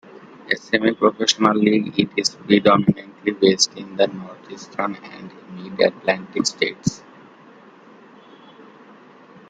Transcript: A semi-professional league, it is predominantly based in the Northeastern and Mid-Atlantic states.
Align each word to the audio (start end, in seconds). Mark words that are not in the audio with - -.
A 0.51 0.55
semi-professional 0.55 1.55
league, 1.55 1.93
it 1.99 2.09
is 2.17 2.35
predominantly 2.35 3.33
based 3.33 3.75
in 3.75 3.95
the 3.97 4.07
Northeastern 4.07 4.95
and 4.95 5.31
Mid-Atlantic 5.51 6.47
states. 6.47 7.03